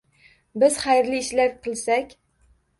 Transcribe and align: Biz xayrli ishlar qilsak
Biz 0.63 0.79
xayrli 0.85 1.21
ishlar 1.25 1.55
qilsak 1.69 2.19